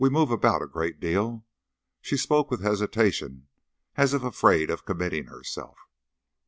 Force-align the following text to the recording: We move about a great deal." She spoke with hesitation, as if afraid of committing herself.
We 0.03 0.09
move 0.09 0.31
about 0.31 0.63
a 0.63 0.67
great 0.67 0.99
deal." 0.99 1.45
She 2.01 2.17
spoke 2.17 2.49
with 2.49 2.61
hesitation, 2.63 3.47
as 3.95 4.15
if 4.15 4.23
afraid 4.23 4.71
of 4.71 4.83
committing 4.83 5.25
herself. 5.25 5.77